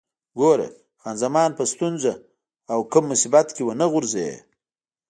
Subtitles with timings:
[0.39, 0.69] ګوره،
[1.01, 2.13] خان زمان په ستونزو
[2.71, 4.35] او کوم مصیبت کې ونه غورځوې.